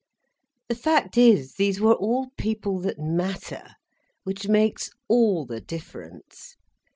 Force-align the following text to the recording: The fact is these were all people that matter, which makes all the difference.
The 0.67 0.73
fact 0.73 1.15
is 1.15 1.53
these 1.57 1.79
were 1.79 1.93
all 1.93 2.31
people 2.35 2.79
that 2.79 2.97
matter, 2.97 3.75
which 4.23 4.47
makes 4.47 4.89
all 5.07 5.45
the 5.45 5.61
difference. 5.61 6.55